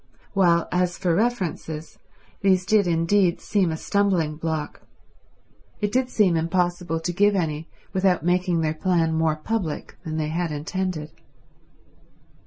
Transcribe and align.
While 0.33 0.67
as 0.71 0.97
for 0.97 1.13
references, 1.13 1.99
these 2.41 2.65
did 2.65 2.87
indeed 2.87 3.39
seem 3.39 3.71
a 3.71 3.77
stumbling 3.77 4.35
block; 4.35 4.81
it 5.79 5.91
did 5.91 6.09
seem 6.09 6.35
impossible 6.35 6.99
to 6.99 7.13
give 7.13 7.35
any 7.35 7.69
without 7.93 8.25
making 8.25 8.61
their 8.61 8.73
plan 8.73 9.13
more 9.13 9.35
public 9.35 9.99
than 10.03 10.17
they 10.17 10.29
had 10.29 10.51
intended. 10.51 11.11